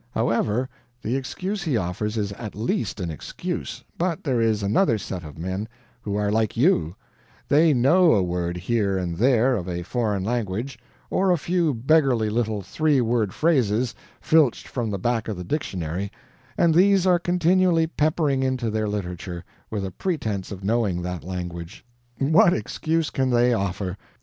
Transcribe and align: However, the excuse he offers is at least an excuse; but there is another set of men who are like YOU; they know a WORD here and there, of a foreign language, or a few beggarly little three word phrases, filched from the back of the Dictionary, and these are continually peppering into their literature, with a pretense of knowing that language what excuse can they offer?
However, 0.15 0.67
the 1.03 1.15
excuse 1.15 1.61
he 1.61 1.77
offers 1.77 2.17
is 2.17 2.31
at 2.31 2.55
least 2.55 2.99
an 2.99 3.11
excuse; 3.11 3.83
but 3.99 4.23
there 4.23 4.41
is 4.41 4.63
another 4.63 4.97
set 4.97 5.23
of 5.23 5.37
men 5.37 5.67
who 6.01 6.15
are 6.15 6.31
like 6.31 6.57
YOU; 6.57 6.95
they 7.47 7.71
know 7.71 8.13
a 8.13 8.23
WORD 8.23 8.57
here 8.57 8.97
and 8.97 9.15
there, 9.15 9.55
of 9.55 9.69
a 9.69 9.83
foreign 9.83 10.23
language, 10.23 10.79
or 11.11 11.29
a 11.29 11.37
few 11.37 11.75
beggarly 11.75 12.31
little 12.31 12.63
three 12.63 12.99
word 12.99 13.31
phrases, 13.31 13.93
filched 14.19 14.67
from 14.67 14.89
the 14.89 14.97
back 14.97 15.27
of 15.27 15.37
the 15.37 15.43
Dictionary, 15.43 16.11
and 16.57 16.73
these 16.73 17.05
are 17.05 17.19
continually 17.19 17.85
peppering 17.85 18.41
into 18.41 18.71
their 18.71 18.87
literature, 18.87 19.45
with 19.69 19.85
a 19.85 19.91
pretense 19.91 20.51
of 20.51 20.63
knowing 20.63 21.03
that 21.03 21.23
language 21.23 21.85
what 22.17 22.53
excuse 22.53 23.11
can 23.11 23.29
they 23.29 23.53
offer? 23.53 23.95